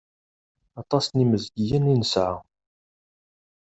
Aṭas 0.81 1.05
n 1.09 1.17
inmezgiyen 1.23 1.91
i 1.93 1.95
nesɛa. 1.95 2.35